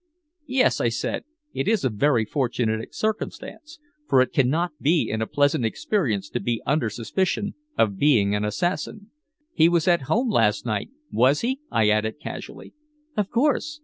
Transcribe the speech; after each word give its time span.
"Yes," 0.47 0.81
I 0.81 0.89
said. 0.89 1.25
"It 1.53 1.67
is 1.67 1.85
a 1.85 1.89
very 1.91 2.25
fortunate 2.25 2.95
circumstance, 2.95 3.77
for 4.09 4.19
it 4.19 4.33
cannot 4.33 4.71
be 4.81 5.11
a 5.11 5.27
pleasant 5.27 5.63
experience 5.63 6.27
to 6.31 6.39
be 6.39 6.59
under 6.65 6.89
suspicion 6.89 7.53
of 7.77 7.99
being 7.99 8.33
an 8.33 8.43
assassin. 8.43 9.11
He 9.53 9.69
was 9.69 9.87
at 9.87 10.01
home 10.09 10.31
last 10.31 10.65
night, 10.65 10.89
was 11.11 11.41
he?" 11.41 11.59
I 11.69 11.89
added 11.89 12.19
casually. 12.19 12.73
"Of 13.15 13.29
course. 13.29 13.79